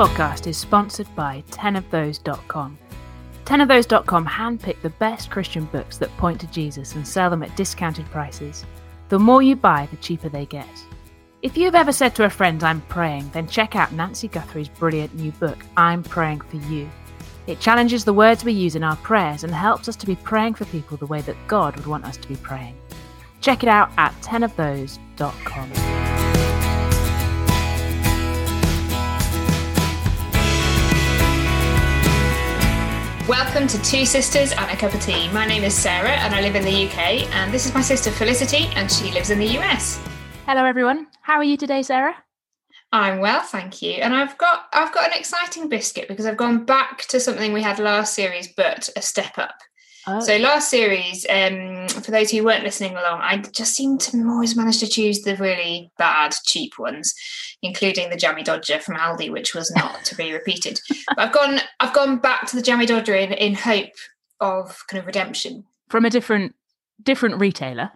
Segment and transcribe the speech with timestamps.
[0.00, 2.78] podcast is sponsored by 10ofthose.com.
[3.44, 8.06] 10ofthose.com handpick the best Christian books that point to Jesus and sell them at discounted
[8.06, 8.64] prices.
[9.10, 10.66] The more you buy, the cheaper they get.
[11.42, 15.14] If you've ever said to a friend, I'm praying, then check out Nancy Guthrie's brilliant
[15.16, 16.88] new book, I'm Praying for You.
[17.46, 20.54] It challenges the words we use in our prayers and helps us to be praying
[20.54, 22.78] for people the way that God would want us to be praying.
[23.42, 26.19] Check it out at 10ofthose.com.
[33.30, 35.28] Welcome to Two Sisters and a Cup of Tea.
[35.28, 38.10] My name is Sarah and I live in the UK, and this is my sister
[38.10, 40.04] Felicity, and she lives in the US.
[40.46, 41.06] Hello, everyone.
[41.22, 42.16] How are you today, Sarah?
[42.90, 43.92] I'm well, thank you.
[43.92, 47.62] And I've got I've got an exciting biscuit because I've gone back to something we
[47.62, 49.60] had last series, but a step up.
[50.06, 50.20] Oh.
[50.20, 54.56] So last series, um, for those who weren't listening along, I just seem to always
[54.56, 57.14] manage to choose the really bad, cheap ones,
[57.62, 60.80] including the jammy dodger from Aldi, which was not to be repeated.
[61.08, 63.92] But I've gone, I've gone back to the jammy dodger in, in hope
[64.40, 66.54] of kind of redemption from a different,
[67.02, 67.90] different retailer.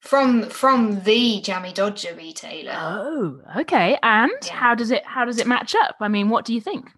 [0.00, 2.74] From from the jammy dodger retailer.
[2.76, 3.98] Oh, okay.
[4.02, 4.52] And yeah.
[4.52, 5.96] how does it how does it match up?
[6.00, 6.90] I mean, what do you think?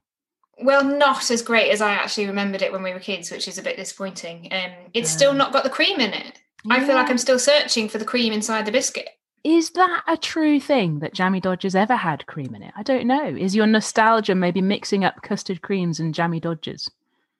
[0.62, 3.58] Well, not as great as I actually remembered it when we were kids, which is
[3.58, 4.48] a bit disappointing.
[4.52, 5.16] Um, it's yeah.
[5.16, 6.40] still not got the cream in it.
[6.64, 6.74] Yeah.
[6.74, 9.08] I feel like I'm still searching for the cream inside the biscuit.
[9.42, 12.72] Is that a true thing that Jammy Dodgers ever had cream in it?
[12.76, 13.26] I don't know.
[13.26, 16.90] Is your nostalgia maybe mixing up custard creams and Jammy Dodgers?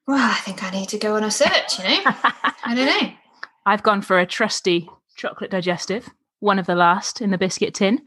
[0.06, 2.00] Well, I think I need to go on a search, you know?
[2.04, 3.12] I don't know.
[3.66, 8.02] I've gone for a trusty chocolate digestive, one of the last in the biscuit tin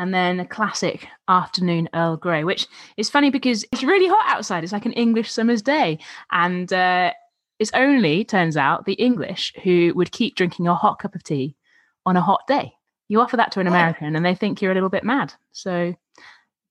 [0.00, 4.64] and then a classic afternoon Earl Grey, which is funny because it's really hot outside.
[4.64, 5.98] It's like an English summer's day.
[6.32, 7.12] And uh,
[7.58, 11.54] it's only, turns out, the English who would keep drinking a hot cup of tea
[12.06, 12.72] on a hot day.
[13.08, 15.34] You offer that to an American and they think you're a little bit mad.
[15.52, 15.94] So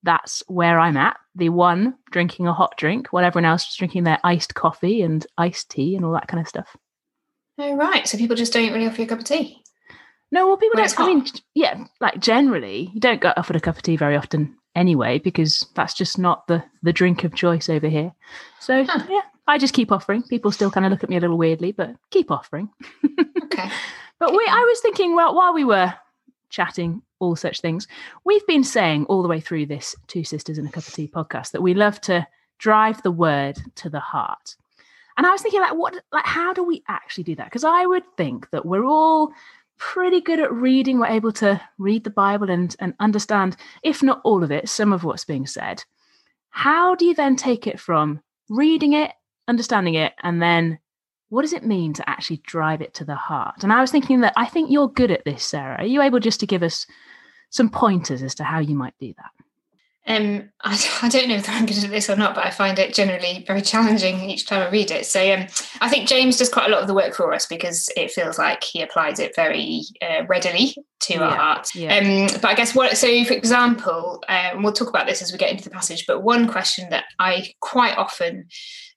[0.02, 1.18] that's where I'm at.
[1.36, 5.24] The one drinking a hot drink while everyone else is drinking their iced coffee and
[5.38, 6.76] iced tea and all that kind of stuff.
[7.60, 8.08] Oh, right.
[8.08, 9.62] So people just don't really offer you a cup of tea?
[10.32, 11.00] No, well, people don't.
[11.00, 11.26] I mean,
[11.56, 15.66] yeah, like generally, you don't get offered a cup of tea very often anyway, because
[15.76, 18.14] that's just not the the drink of choice over here.
[18.60, 19.06] So huh.
[19.10, 20.22] yeah, I just keep offering.
[20.24, 22.70] People still kind of look at me a little weirdly, but keep offering.
[23.44, 23.70] okay.
[24.20, 25.94] but we, I was thinking, well, while we were
[26.50, 27.88] chatting all such things,
[28.24, 31.08] we've been saying all the way through this Two Sisters and a Cup of Tea
[31.08, 32.28] podcast that we love to
[32.60, 34.56] drive the word to the heart.
[35.18, 37.46] And I was thinking, like, what, like, how do we actually do that?
[37.46, 39.34] Because I would think that we're all
[39.80, 41.00] pretty good at reading.
[41.00, 44.94] We're able to read the Bible and, and understand, if not all of it, some
[44.94, 45.84] of what's being said.
[46.52, 49.12] How do you then take it from reading it,
[49.48, 50.80] understanding it, and then
[51.30, 53.64] what does it mean to actually drive it to the heart?
[53.64, 55.78] And I was thinking that I think you're good at this, Sarah.
[55.80, 56.86] Are you able just to give us
[57.50, 59.32] some pointers as to how you might do that?
[60.10, 62.78] Um, I, I, don't know if I'm good at this or not, but I find
[62.80, 65.06] it generally very challenging each time I read it.
[65.06, 65.46] So um,
[65.80, 68.38] I think James does quite a lot of the work for us because it feels
[68.40, 71.76] like he applies it very uh, readily to yeah, our art.
[71.76, 71.96] Yeah.
[71.96, 75.38] Um, but I guess what, so for example, um, we'll talk about this as we
[75.38, 78.48] get into the passage, but one question that I quite often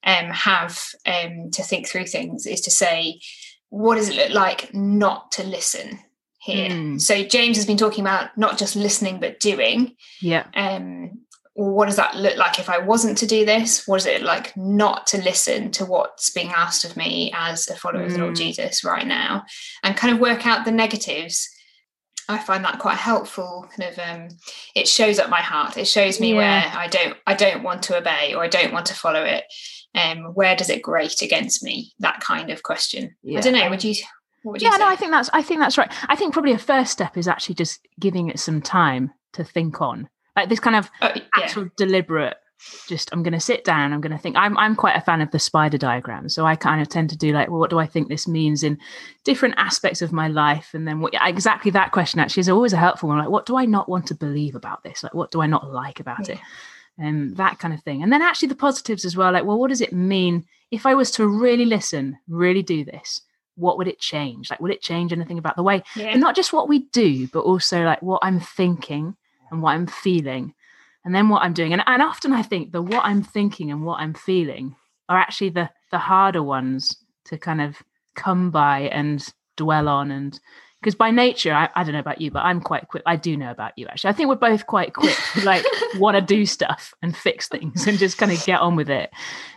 [0.05, 3.21] um, have um, to think through things is to say,
[3.69, 6.01] what does it look like not to listen?
[6.43, 6.71] Here.
[6.71, 7.01] Mm.
[7.01, 9.95] So James has been talking about not just listening but doing.
[10.21, 10.47] Yeah.
[10.55, 11.21] Um
[11.55, 13.87] what does that look like if I wasn't to do this?
[13.87, 17.77] What is it like not to listen to what's being asked of me as a
[17.77, 18.07] follower mm.
[18.07, 18.43] of the Lord hmm.
[18.43, 19.45] Jesus right now
[19.83, 21.51] and kind of work out the negatives?
[22.29, 23.69] I find that quite helpful.
[23.77, 24.29] Kind of, um,
[24.75, 25.77] it shows up my heart.
[25.77, 26.37] It shows me yeah.
[26.37, 29.45] where I don't, I don't want to obey or I don't want to follow it.
[29.95, 31.93] Um, where does it grate against me?
[31.99, 33.15] That kind of question.
[33.23, 33.39] Yeah.
[33.39, 33.69] I don't know.
[33.69, 33.95] Would you,
[34.57, 35.93] yeah, no, I think that's I think that's right.
[36.09, 39.81] I think probably a first step is actually just giving it some time to think
[39.81, 41.23] on, like this kind of uh, yeah.
[41.37, 42.37] actual deliberate.
[42.87, 43.93] Just I'm going to sit down.
[43.93, 44.37] I'm going to think.
[44.37, 47.17] I'm I'm quite a fan of the spider diagram, so I kind of tend to
[47.17, 48.79] do like, well, what do I think this means in
[49.25, 52.77] different aspects of my life, and then what exactly that question actually is always a
[52.77, 53.19] helpful one.
[53.19, 55.03] Like, what do I not want to believe about this?
[55.03, 56.35] Like, what do I not like about yeah.
[56.35, 56.41] it?
[56.99, 58.03] and um, that kind of thing.
[58.03, 59.33] And then actually the positives as well.
[59.33, 63.23] Like, well, what does it mean if I was to really listen, really do this?
[63.57, 64.51] What would it change?
[64.51, 66.07] Like, would it change anything about the way, yeah.
[66.07, 69.17] and not just what we do, but also like what I'm thinking
[69.51, 70.55] and what I'm feeling,
[71.05, 71.73] and then what I'm doing.
[71.73, 74.77] And, and often I think the what I'm thinking and what I'm feeling
[75.09, 76.97] are actually the the harder ones
[77.27, 77.83] to kind of
[78.15, 79.27] come by and
[79.57, 80.39] dwell on and
[80.83, 83.37] because by nature I, I, don't know about you but i'm quite quick i do
[83.37, 85.65] know about you actually i think we're both quite quick to like
[85.97, 89.11] want to do stuff and fix things and just kind of get on with it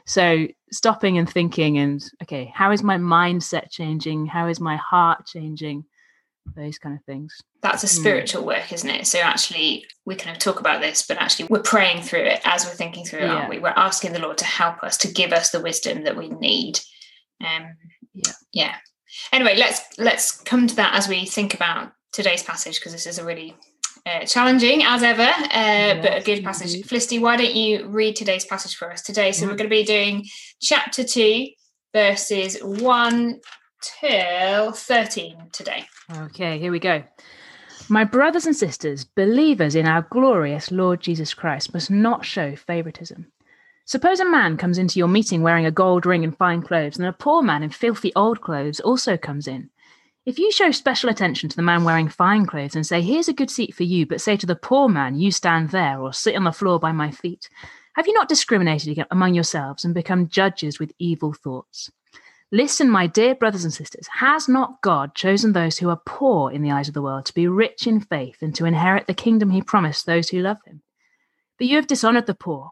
[0.05, 5.25] so stopping and thinking and okay how is my mindset changing how is my heart
[5.25, 5.83] changing
[6.55, 7.41] those kind of things.
[7.61, 8.01] That's a hmm.
[8.01, 8.47] spiritual mm.
[8.47, 9.07] work, isn't it?
[9.07, 12.65] So actually, we kind of talk about this, but actually, we're praying through it as
[12.65, 13.33] we're thinking through it, yeah.
[13.33, 13.59] aren't we?
[13.59, 16.79] We're asking the Lord to help us, to give us the wisdom that we need.
[17.41, 17.75] Um,
[18.13, 18.75] yeah, yeah.
[19.31, 23.17] Anyway, let's let's come to that as we think about today's passage because this is
[23.19, 23.55] a really
[24.05, 26.73] uh, challenging as ever, uh, yes, but a good passage.
[26.73, 26.87] Indeed.
[26.87, 29.31] Felicity, why don't you read today's passage for us today?
[29.31, 29.49] So mm.
[29.49, 30.25] we're going to be doing
[30.61, 31.47] chapter two,
[31.93, 33.39] verses one
[33.81, 35.85] till thirteen today.
[36.15, 37.03] Okay, here we go.
[37.87, 43.31] My brothers and sisters, believers in our glorious Lord Jesus Christ, must not show favoritism.
[43.87, 47.07] Suppose a man comes into your meeting wearing a gold ring and fine clothes, and
[47.07, 49.69] a poor man in filthy old clothes also comes in.
[50.25, 53.33] If you show special attention to the man wearing fine clothes and say, Here's a
[53.33, 56.35] good seat for you, but say to the poor man, You stand there, or sit
[56.35, 57.47] on the floor by my feet,
[57.95, 61.91] have you not discriminated among yourselves and become judges with evil thoughts?
[62.51, 66.63] Listen, my dear brothers and sisters, has not God chosen those who are poor in
[66.63, 69.51] the eyes of the world to be rich in faith and to inherit the kingdom
[69.51, 70.81] he promised those who love him?
[71.59, 72.71] But you have dishonored the poor.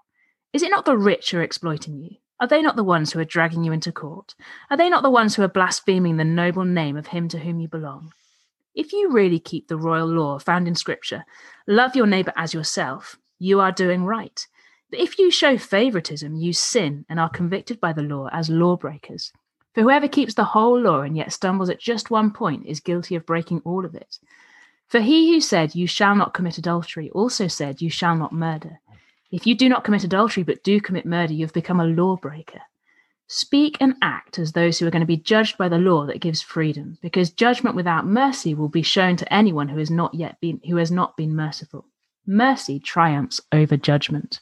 [0.53, 2.11] Is it not the rich who are exploiting you?
[2.39, 4.35] Are they not the ones who are dragging you into court?
[4.69, 7.59] Are they not the ones who are blaspheming the noble name of him to whom
[7.59, 8.13] you belong?
[8.75, 11.25] If you really keep the royal law found in Scripture,
[11.65, 14.45] love your neighbor as yourself, you are doing right.
[14.91, 19.33] But if you show favoritism, you sin and are convicted by the law as lawbreakers.
[19.73, 23.15] For whoever keeps the whole law and yet stumbles at just one point is guilty
[23.15, 24.19] of breaking all of it.
[24.87, 28.81] For he who said, You shall not commit adultery, also said, You shall not murder.
[29.33, 32.61] If you do not commit adultery but do commit murder, you have become a lawbreaker.
[33.25, 36.21] Speak and act as those who are going to be judged by the law that
[36.21, 40.39] gives freedom, because judgment without mercy will be shown to anyone who has not yet
[40.39, 41.85] been who has not been merciful.
[42.27, 44.39] Mercy triumphs over judgment.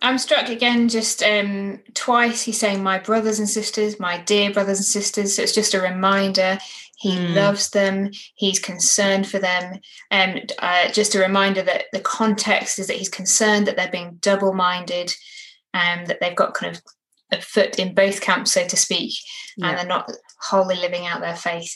[0.00, 2.42] I'm struck again just um, twice.
[2.42, 5.34] He's saying, My brothers and sisters, my dear brothers and sisters.
[5.34, 6.60] So it's just a reminder
[7.00, 7.34] he mm.
[7.34, 8.10] loves them.
[8.34, 9.80] He's concerned for them.
[10.10, 14.18] And uh, just a reminder that the context is that he's concerned that they're being
[14.20, 15.10] double minded
[15.72, 16.82] and that they've got kind of
[17.32, 19.14] a foot in both camps, so to speak,
[19.56, 19.68] yeah.
[19.68, 20.12] and they're not
[20.42, 21.74] wholly living out their faith.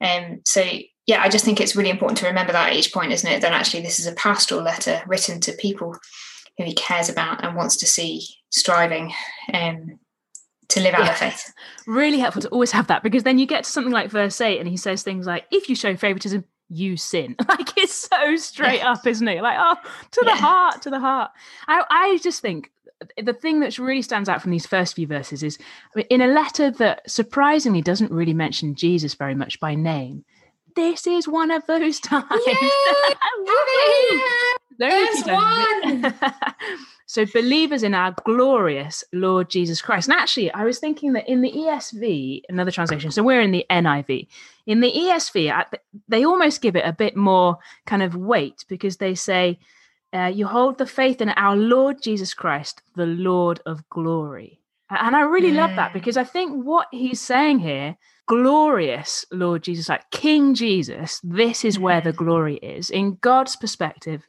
[0.00, 0.64] Um, so,
[1.06, 3.42] yeah, I just think it's really important to remember that at each point, isn't it?
[3.42, 5.96] That actually this is a pastoral letter written to people
[6.58, 9.12] who he cares about and wants to see striving
[9.54, 10.00] um,
[10.76, 11.14] to live out yeah.
[11.14, 11.54] faith.
[11.86, 14.58] Really helpful to always have that because then you get to something like verse 8
[14.58, 17.36] and he says things like, if you show favoritism, you sin.
[17.48, 18.92] Like it's so straight yeah.
[18.92, 19.42] up, isn't it?
[19.42, 19.76] Like, oh,
[20.10, 20.36] to the yeah.
[20.36, 21.30] heart, to the heart.
[21.68, 22.72] I, I just think
[23.22, 25.58] the thing that really stands out from these first few verses is
[26.10, 30.24] in a letter that surprisingly doesn't really mention Jesus very much by name.
[30.74, 32.26] This is one of those times.
[32.46, 32.54] Yeah,
[34.78, 36.14] There's one.
[37.08, 40.08] So, believers in our glorious Lord Jesus Christ.
[40.08, 43.64] And actually, I was thinking that in the ESV, another translation, so we're in the
[43.70, 44.26] NIV,
[44.66, 45.64] in the ESV,
[46.08, 49.60] they almost give it a bit more kind of weight because they say,
[50.12, 54.60] uh, You hold the faith in our Lord Jesus Christ, the Lord of glory.
[54.90, 55.66] And I really yeah.
[55.66, 57.96] love that because I think what he's saying here,
[58.26, 62.90] glorious Lord Jesus, like King Jesus, this is where the glory is.
[62.90, 64.26] In God's perspective,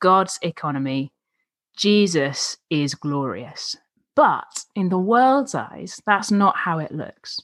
[0.00, 1.12] God's economy,
[1.76, 3.76] Jesus is glorious.
[4.14, 7.40] But in the world's eyes, that's not how it looks.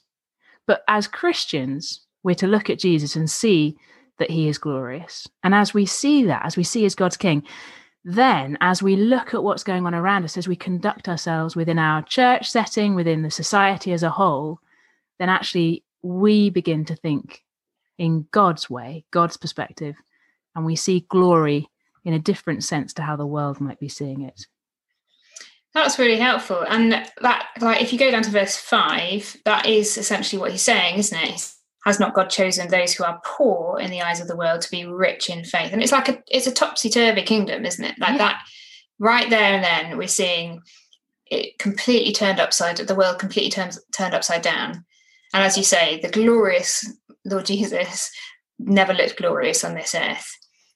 [0.67, 3.77] But as Christians, we're to look at Jesus and see
[4.19, 5.27] that he is glorious.
[5.43, 7.43] And as we see that, as we see as God's King,
[8.03, 11.79] then as we look at what's going on around us, as we conduct ourselves within
[11.79, 14.59] our church setting, within the society as a whole,
[15.17, 17.43] then actually we begin to think
[17.97, 19.95] in God's way, God's perspective,
[20.55, 21.69] and we see glory
[22.05, 24.45] in a different sense to how the world might be seeing it.
[25.73, 26.61] That's really helpful.
[26.61, 30.61] And that, like, if you go down to verse five, that is essentially what he's
[30.61, 31.51] saying, isn't it?
[31.83, 34.71] Has not God chosen those who are poor in the eyes of the world to
[34.71, 35.73] be rich in faith?
[35.73, 37.99] And it's like a, it's a topsy turvy kingdom, isn't it?
[37.99, 38.17] Like yeah.
[38.19, 38.43] that,
[38.99, 40.61] right there and then, we're seeing
[41.25, 42.77] it completely turned upside.
[42.77, 44.85] The world completely turned turned upside down.
[45.33, 46.89] And as you say, the glorious
[47.25, 48.11] Lord Jesus
[48.59, 50.31] never looked glorious on this earth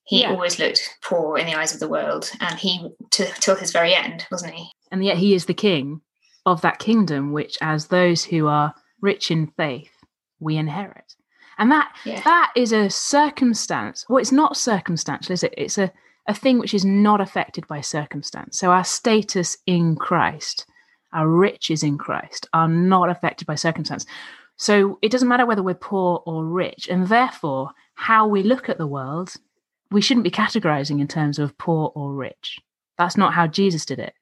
[0.10, 0.32] he yeah.
[0.32, 3.94] always looked poor in the eyes of the world and he to, till his very
[3.94, 4.68] end wasn't he?
[4.92, 6.02] And yet he is the king
[6.48, 9.92] of that kingdom which as those who are rich in faith
[10.40, 11.14] we inherit.
[11.60, 12.22] And that yeah.
[12.24, 14.04] that is a circumstance.
[14.10, 15.54] Well it's not circumstantial is it?
[15.56, 15.92] It's a
[16.28, 18.60] a thing which is not affected by circumstance.
[18.60, 20.66] So our status in christ
[21.14, 24.08] our riches in christ are not affected by circumstance.
[24.58, 28.78] So it doesn't matter whether we're poor or rich and therefore how we look at
[28.78, 29.36] the world
[29.92, 32.60] we shouldn't be categorizing in terms of poor or rich.
[32.98, 34.14] That's not how Jesus did it.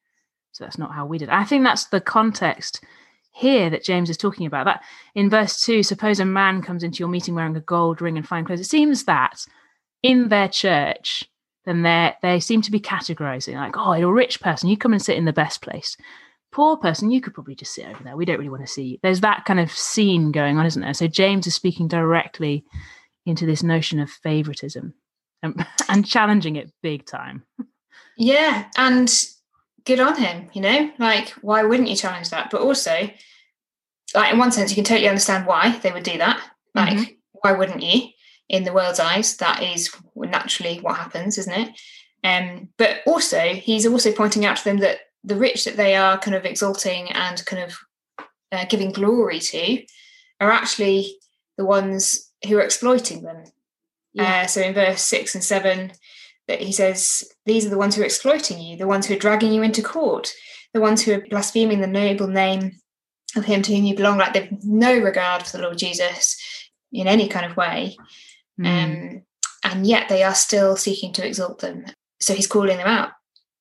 [0.51, 1.29] So that's not how we did.
[1.29, 1.33] It.
[1.33, 2.83] I think that's the context
[3.31, 4.65] here that James is talking about.
[4.65, 4.83] That
[5.13, 8.27] in verse two, suppose a man comes into your meeting wearing a gold ring and
[8.27, 8.59] fine clothes.
[8.59, 9.45] It seems that
[10.01, 11.23] in their church,
[11.65, 15.01] then they they seem to be categorizing like, oh, a rich person, you come and
[15.01, 15.97] sit in the best place.
[16.51, 18.15] Poor person, you could probably just sit over there.
[18.15, 18.97] We don't really want to see you.
[19.03, 20.93] There's that kind of scene going on, isn't there?
[20.93, 22.63] So James is speaking directly
[23.25, 24.93] into this notion of favoritism
[25.43, 27.43] and, and challenging it big time.
[28.17, 29.13] Yeah, and
[29.85, 30.91] good on him, you know?
[30.97, 32.49] Like, why wouldn't you challenge that?
[32.49, 33.09] But also,
[34.13, 36.41] like, in one sense, you can totally understand why they would do that.
[36.75, 37.11] Like, mm-hmm.
[37.41, 38.09] why wouldn't you?
[38.49, 41.79] In the world's eyes, that is naturally what happens, isn't it?
[42.23, 46.17] Um, but also, he's also pointing out to them that the rich that they are
[46.17, 47.77] kind of exalting and kind of
[48.51, 49.83] uh, giving glory to
[50.39, 51.17] are actually
[51.57, 53.43] the ones who are exploiting them.
[54.17, 54.41] Yeah.
[54.43, 55.91] Uh, so in verse six and seven,
[56.47, 59.19] that he says, These are the ones who are exploiting you, the ones who are
[59.19, 60.33] dragging you into court,
[60.73, 62.73] the ones who are blaspheming the noble name
[63.35, 66.37] of him to whom you belong, like they've no regard for the Lord Jesus
[66.91, 67.95] in any kind of way.
[68.59, 68.65] Mm.
[68.65, 69.21] Um,
[69.63, 71.85] and yet they are still seeking to exalt them.
[72.19, 73.11] So he's calling them out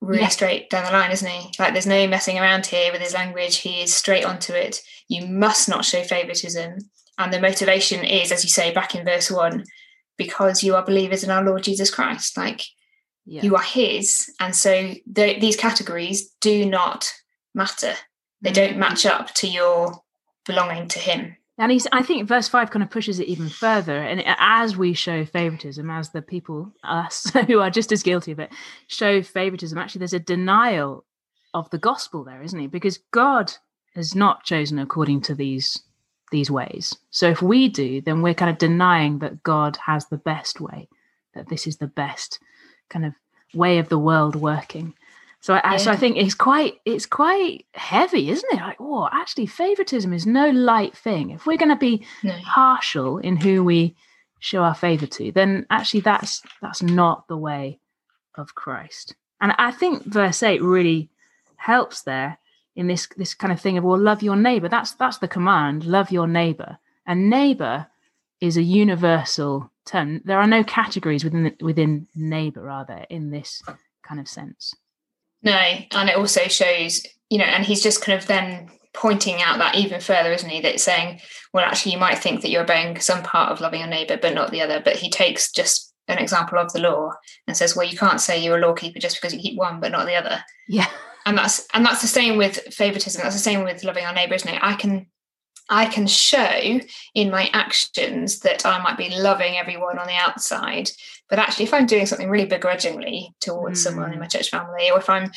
[0.01, 0.29] really yeah.
[0.29, 1.53] straight down the line, isn't he?
[1.59, 3.59] Like there's no messing around here with his language.
[3.59, 4.81] He is straight onto it.
[5.09, 6.79] You must not show favoritism.
[7.19, 9.65] And the motivation is, as you say, back in verse one,
[10.17, 12.37] because you are believers in our Lord Jesus Christ.
[12.37, 12.63] Like
[13.27, 13.43] yeah.
[13.43, 17.13] you are his and so the, these categories do not
[17.55, 17.95] matter
[18.41, 18.73] they mm-hmm.
[18.73, 20.01] don't match up to your
[20.47, 23.99] belonging to him and he's i think verse 5 kind of pushes it even further
[23.99, 28.39] and as we show favoritism as the people us who are just as guilty of
[28.39, 28.51] it
[28.87, 31.05] show favoritism actually there's a denial
[31.53, 33.53] of the gospel there isn't he because god
[33.95, 35.83] has not chosen according to these
[36.31, 40.19] these ways so if we do then we're kind of denying that god has the
[40.19, 40.89] best way
[41.35, 42.41] that this is the best
[42.89, 43.13] kind of
[43.55, 44.95] way of the world working.
[45.41, 45.77] So I, yeah.
[45.77, 48.57] so I think it's quite it's quite heavy, isn't it?
[48.57, 51.31] Like, oh, actually, favoritism is no light thing.
[51.31, 52.37] If we're going to be no.
[52.45, 53.95] partial in who we
[54.41, 57.79] show our favor to, then actually that's that's not the way
[58.35, 59.15] of Christ.
[59.41, 61.11] And I think verse eight really
[61.57, 62.39] helps there
[62.77, 64.69] in this this kind of thing of well, love your neighbor.
[64.69, 66.79] That's that's the command, love your neighbor.
[67.07, 67.87] And neighbor
[68.41, 70.21] is a universal term.
[70.25, 73.63] There are no categories within within neighbour, are there, in this
[74.03, 74.75] kind of sense?
[75.43, 79.59] No, and it also shows, you know, and he's just kind of then pointing out
[79.59, 80.61] that even further, isn't he?
[80.61, 81.21] That saying,
[81.53, 84.35] well, actually, you might think that you're obeying some part of loving your neighbour, but
[84.35, 84.81] not the other.
[84.85, 87.13] But he takes just an example of the law
[87.47, 89.93] and says, well, you can't say you're a lawkeeper just because you keep one but
[89.93, 90.43] not the other.
[90.69, 90.89] Yeah.
[91.27, 93.21] And that's and that's the same with favoritism.
[93.21, 94.61] That's the same with loving our neighbour, isn't it?
[94.63, 95.07] I can
[95.69, 96.81] I can show
[97.15, 100.91] in my actions that I might be loving everyone on the outside.
[101.29, 103.83] But actually, if I'm doing something really begrudgingly towards mm.
[103.83, 104.31] someone in my mm.
[104.31, 105.33] church family, or if I'm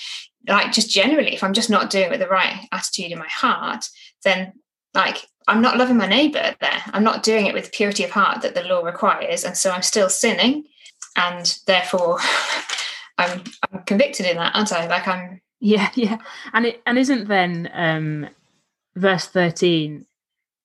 [0.48, 3.28] like just generally, if I'm just not doing it with the right attitude in my
[3.28, 3.86] heart,
[4.24, 4.54] then
[4.94, 6.82] like I'm not loving my neighbor there.
[6.88, 9.44] I'm not doing it with purity of heart that the law requires.
[9.44, 10.66] And so I'm still sinning.
[11.16, 12.20] And therefore,
[13.18, 14.86] I'm, I'm convicted in that, aren't I?
[14.88, 15.42] Like I'm.
[15.60, 16.18] Yeah, yeah.
[16.54, 18.30] And it and isn't then um
[18.96, 20.06] verse 13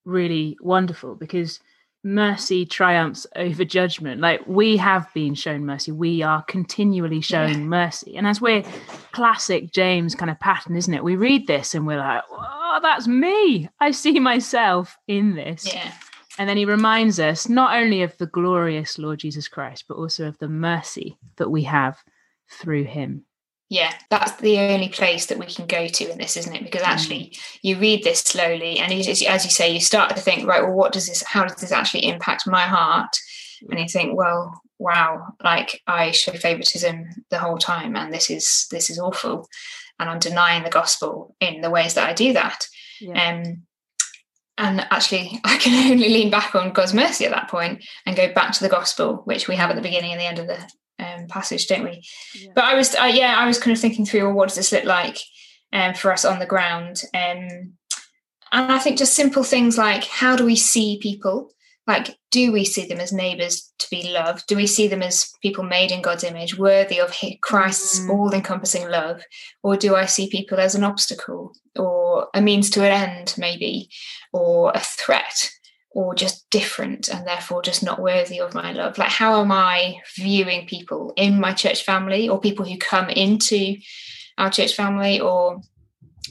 [0.04, 1.60] really wonderful because
[2.04, 4.20] mercy triumphs over judgment.
[4.20, 7.66] Like we have been shown mercy, we are continually showing yeah.
[7.66, 8.16] mercy.
[8.16, 8.62] And as we're
[9.12, 11.02] classic James kind of pattern, isn't it?
[11.02, 13.68] We read this and we're like, oh, that's me.
[13.80, 15.72] I see myself in this.
[15.72, 15.92] Yeah.
[16.38, 20.26] And then he reminds us not only of the glorious Lord Jesus Christ, but also
[20.26, 22.02] of the mercy that we have
[22.50, 23.24] through him
[23.70, 26.82] yeah that's the only place that we can go to in this isn't it because
[26.82, 27.58] actually mm.
[27.62, 30.92] you read this slowly and as you say you start to think right well what
[30.92, 33.16] does this how does this actually impact my heart
[33.70, 38.66] and you think well wow like i show favoritism the whole time and this is
[38.70, 39.48] this is awful
[39.98, 42.66] and i'm denying the gospel in the ways that i do that
[43.00, 43.30] yeah.
[43.30, 43.62] um
[44.58, 48.32] and actually i can only lean back on god's mercy at that point and go
[48.34, 50.58] back to the gospel which we have at the beginning and the end of the
[51.04, 52.02] um, passage, don't we?
[52.34, 52.52] Yeah.
[52.54, 54.72] But I was, uh, yeah, I was kind of thinking through, well, what does this
[54.72, 55.18] look like
[55.72, 57.02] um, for us on the ground?
[57.14, 57.74] Um,
[58.52, 61.50] and I think just simple things like how do we see people?
[61.86, 64.46] Like, do we see them as neighbours to be loved?
[64.46, 68.10] Do we see them as people made in God's image, worthy of Christ's mm.
[68.10, 69.22] all encompassing love?
[69.62, 73.90] Or do I see people as an obstacle or a means to an end, maybe,
[74.32, 75.50] or a threat?
[75.94, 78.98] Or just different and therefore just not worthy of my love?
[78.98, 83.76] Like how am i viewing people in my church family or people who come into
[84.36, 85.60] our church family or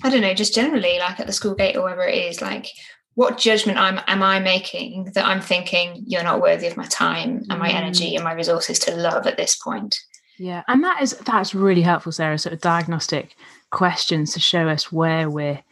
[0.04, 2.42] i don't know just generally like at the school gate or wherever it is?
[2.42, 2.68] Like
[3.16, 7.44] what judgment I'm, am i making that i'm thinking you're not worthy of my time
[7.50, 7.76] and my mm.
[7.76, 9.98] energy and my resources to love at this point?
[10.38, 13.36] Yeah and that is that's really helpful sarah sort of diagnostic
[13.70, 15.64] questions to show us where we're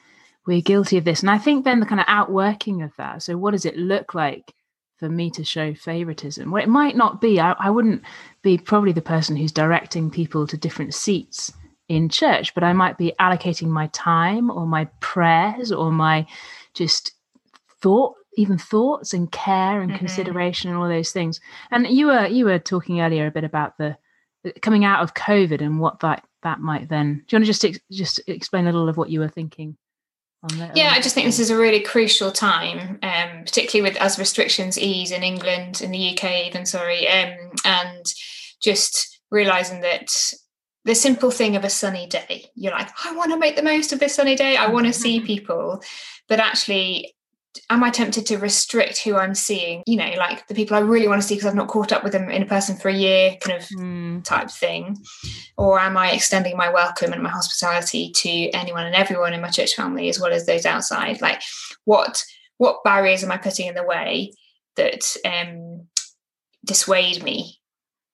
[0.46, 1.22] we're guilty of this.
[1.22, 3.24] And I think then the kind of outworking of that.
[3.24, 4.54] So, what does it look like
[4.98, 6.52] for me to show favoritism?
[6.52, 7.40] Well, it might not be.
[7.40, 8.04] I, I wouldn't
[8.42, 11.52] be probably the person who's directing people to different seats
[11.90, 16.26] in church, but I might be allocating my time or my prayers or my
[16.74, 17.12] just
[17.82, 19.98] thought even thoughts and care and mm-hmm.
[19.98, 21.40] consideration and all those things
[21.72, 23.98] and you were you were talking earlier a bit about the
[24.62, 27.66] coming out of covid and what that that might then do you want to just
[27.66, 29.76] ex- just explain a little of what you were thinking
[30.74, 34.78] yeah, I just think this is a really crucial time, um, particularly with as restrictions
[34.78, 38.06] ease in England, in the UK, even sorry, um, and
[38.60, 40.10] just realizing that
[40.84, 43.94] the simple thing of a sunny day, you're like, I want to make the most
[43.94, 44.58] of this sunny day.
[44.58, 45.28] I want to see mm-hmm.
[45.28, 45.84] people,
[46.28, 47.14] but actually,
[47.70, 49.84] am I tempted to restrict who I'm seeing?
[49.86, 52.03] You know, like the people I really want to see because I've not caught up
[52.03, 54.24] with them in a person for a year, kind of mm.
[54.24, 54.98] type thing,
[55.58, 59.50] or am I extending my welcome and my hospitality to anyone and everyone in my
[59.50, 61.22] church family as well as those outside?
[61.22, 61.41] Like,
[61.86, 62.24] what
[62.58, 64.31] what barriers am I putting in the way
[64.75, 65.88] that um,
[66.65, 67.60] dissuade me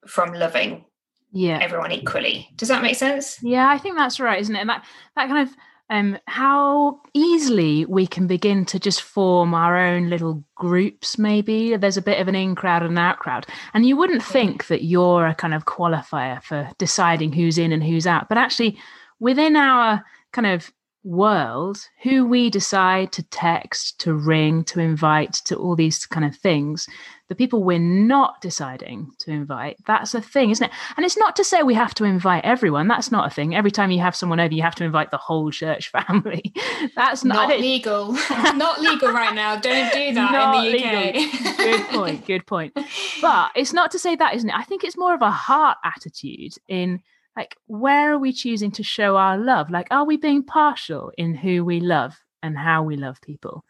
[0.08, 0.86] from loving
[1.32, 2.50] yeah everyone equally?
[2.56, 3.38] Does that make sense?
[3.44, 4.62] Yeah, I think that's right, isn't it?
[4.62, 5.56] And that that kind of
[5.90, 11.78] um, how easily we can begin to just form our own little groups, maybe.
[11.78, 13.48] There's a bit of an in crowd and an out crowd.
[13.74, 17.84] And you wouldn't think that you're a kind of qualifier for deciding who's in and
[17.84, 18.28] who's out.
[18.28, 18.78] But actually,
[19.20, 20.04] within our
[20.34, 20.72] kind of
[21.08, 26.36] world, who we decide to text, to ring, to invite, to all these kind of
[26.36, 26.88] things,
[27.30, 30.72] the people we're not deciding to invite, that's a thing, isn't it?
[30.96, 32.88] And it's not to say we have to invite everyone.
[32.88, 33.54] That's not a thing.
[33.54, 36.54] Every time you have someone over, you have to invite the whole church family.
[36.96, 38.12] That's not, not legal.
[38.56, 39.58] not legal right now.
[39.58, 41.58] Don't do that not in the UK.
[41.58, 42.26] Good point.
[42.26, 42.78] Good point.
[43.22, 44.56] But it's not to say that, isn't it?
[44.56, 47.02] I think it's more of a heart attitude in
[47.38, 49.70] like where are we choosing to show our love?
[49.70, 53.64] Like are we being partial in who we love and how we love people?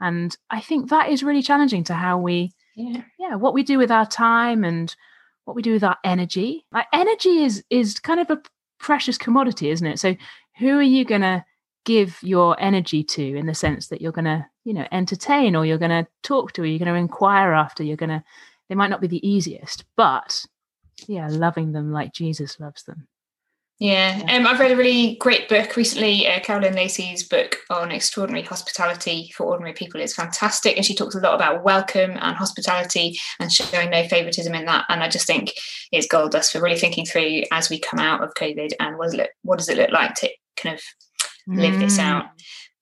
[0.00, 3.02] And i think that is really challenging to how we yeah.
[3.18, 4.96] yeah what we do with our time and
[5.44, 6.64] what we do with our energy.
[6.72, 8.40] Like energy is is kind of a
[8.78, 9.98] precious commodity isn't it?
[9.98, 10.16] So
[10.58, 11.44] who are you going to
[11.84, 15.66] give your energy to in the sense that you're going to you know entertain or
[15.66, 17.82] you're going to talk to or you're going to inquire after?
[17.82, 18.24] You're going to
[18.70, 20.46] they might not be the easiest but
[21.08, 23.06] yeah loving them like jesus loves them
[23.80, 26.28] yeah, um, I've read a really great book recently.
[26.28, 31.14] Uh, Caroline Lacey's book on extraordinary hospitality for ordinary people is fantastic, and she talks
[31.14, 34.84] a lot about welcome and hospitality and showing no favoritism in that.
[34.90, 35.54] And I just think
[35.92, 39.06] it's gold dust for really thinking through as we come out of COVID and what
[39.06, 40.82] does it, what does it look like to kind of
[41.46, 41.80] live mm.
[41.80, 42.26] this out.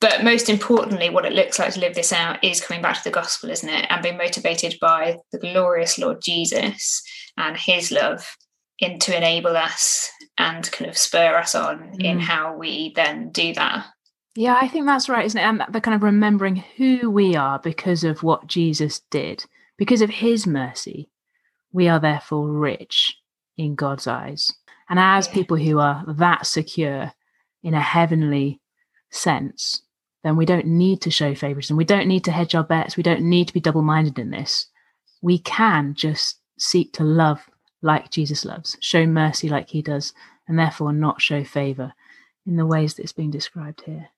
[0.01, 3.05] But most importantly, what it looks like to live this out is coming back to
[3.05, 3.87] the gospel, isn't it?
[3.89, 7.03] And being motivated by the glorious Lord Jesus
[7.39, 8.37] and His love
[8.79, 12.05] in to enable us and kind of spur us on mm.
[12.05, 13.87] in how we then do that.
[14.37, 15.43] Yeah, I think that's right, isn't it?
[15.43, 19.45] And the kind of remembering who we are because of what Jesus did,
[19.77, 21.11] because of his mercy,
[21.73, 23.17] we are therefore rich
[23.57, 24.53] in God's eyes.
[24.89, 25.35] And as yeah.
[25.35, 27.13] people who are that secure
[27.65, 28.61] in a heavenly
[29.11, 29.83] sense,
[30.23, 31.77] then we don't need to show favoritism.
[31.77, 32.97] We don't need to hedge our bets.
[32.97, 34.67] We don't need to be double minded in this.
[35.21, 37.49] We can just seek to love
[37.83, 40.13] like Jesus loves, show mercy like he does,
[40.47, 41.93] and therefore not show favor
[42.47, 44.09] in the ways that it's being described here.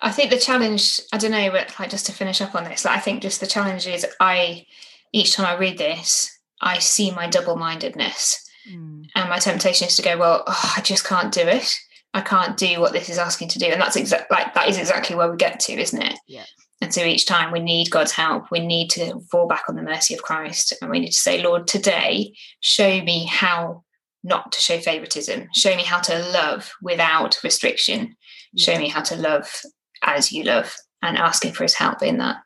[0.00, 2.84] I think the challenge, I don't know, but like just to finish up on this,
[2.84, 4.66] like I think just the challenge is I,
[5.12, 8.48] each time I read this, I see my double mindedness.
[8.70, 9.06] Mm.
[9.14, 11.74] And my temptation is to go, well, oh, I just can't do it.
[12.14, 13.66] I can't do what this is asking to do.
[13.66, 16.18] And that's exactly like that is exactly where we get to, isn't it?
[16.26, 16.44] Yeah.
[16.82, 19.82] And so each time we need God's help, we need to fall back on the
[19.82, 23.84] mercy of Christ and we need to say, Lord, today, show me how
[24.24, 25.46] not to show favoritism.
[25.54, 28.16] Show me how to love without restriction.
[28.52, 28.64] Yeah.
[28.64, 29.62] Show me how to love
[30.02, 32.38] as you love and asking for his help in that.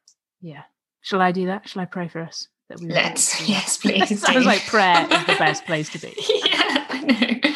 [0.42, 0.64] Yeah.
[1.00, 1.66] Shall I do that?
[1.66, 2.46] Shall I pray for us?
[2.68, 3.48] That we Let's.
[3.48, 4.20] Yes, please.
[4.20, 6.14] Sounds like prayer is the best place to be.
[6.44, 7.50] yeah, I know.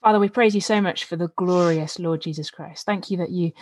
[0.00, 2.86] Father, we praise you so much for the glorious Lord Jesus Christ.
[2.86, 3.52] Thank you that you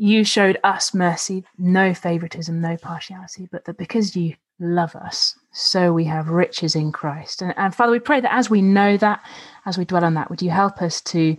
[0.00, 5.92] you showed us mercy, no favoritism, no partiality, but that because you love us, so
[5.92, 7.42] we have riches in Christ.
[7.42, 9.22] And, and Father, we pray that as we know that,
[9.66, 11.36] as we dwell on that, would you help us to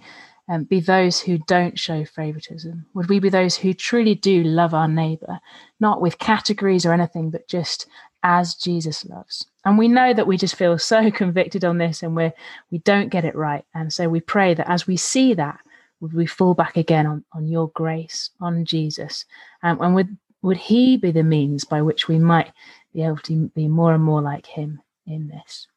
[0.48, 2.86] um, be those who don't show favoritism?
[2.94, 5.40] Would we be those who truly do love our neighbor,
[5.80, 7.88] not with categories or anything, but just
[8.22, 9.48] as Jesus loves?
[9.66, 12.34] And we know that we just feel so convicted on this and we're
[12.70, 13.66] we don't get it right.
[13.74, 15.58] And so we pray that as we see that,
[16.02, 19.26] would we fall back again on, on your grace, on Jesus?
[19.64, 22.52] Um, and would, would he be the means by which we might
[22.94, 25.68] be able to be more and more like him in this?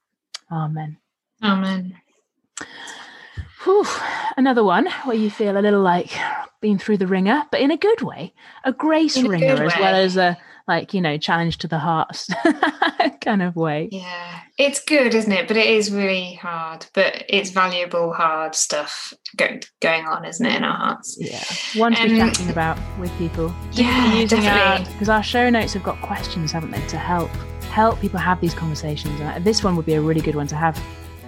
[0.50, 0.96] Amen.
[1.42, 1.94] Amen.
[3.64, 3.86] Whew,
[4.36, 6.10] another one where you feel a little like
[6.60, 9.72] being through the ringer, but in a good way, a grace in ringer a as
[9.78, 12.26] well as a like you know challenge to the heart
[13.20, 13.88] kind of way.
[13.90, 15.48] Yeah, it's good, isn't it?
[15.48, 16.86] But it is really hard.
[16.94, 21.16] But it's valuable, hard stuff go, going on, isn't it, in our hearts?
[21.18, 21.44] Yeah,
[21.80, 23.54] one to um, be chatting about with people.
[23.72, 24.92] Yeah, definitely.
[24.92, 27.30] because our, our show notes have got questions, haven't they, to help
[27.70, 29.20] help people have these conversations.
[29.20, 30.80] And this one would be a really good one to have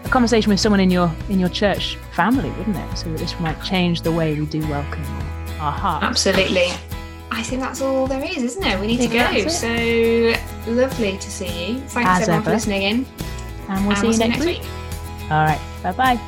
[0.06, 2.96] a conversation with someone in your in your church family, wouldn't it?
[2.96, 5.04] So that this might change the way we do welcome
[5.60, 6.04] our hearts.
[6.04, 6.70] Absolutely.
[7.30, 8.80] I think that's all there is, isn't it?
[8.80, 9.48] We need to go.
[9.48, 11.80] So lovely to see you.
[11.80, 12.44] Thanks As everyone ever.
[12.44, 13.06] for listening in.
[13.68, 14.60] And we'll, and see, we'll you see, you next week.
[14.60, 15.30] week.
[15.30, 15.60] All right.
[15.82, 16.20] Bye-bye.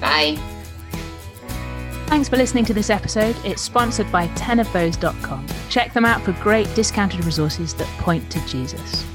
[0.00, 0.36] Bye.
[2.06, 3.36] Thanks for listening to this episode.
[3.44, 5.46] It's sponsored by tenofthose.com.
[5.70, 9.06] Check them out for great discounted resources that point to Jesus.